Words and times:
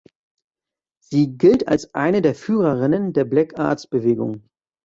Sie 1.03 1.27
gilt 1.37 1.67
als 1.67 1.93
eine 1.93 2.23
der 2.23 2.33
Führerinnen 2.33 3.13
der 3.13 3.23
Black 3.23 3.59
Arts-Bewegung. 3.59 4.47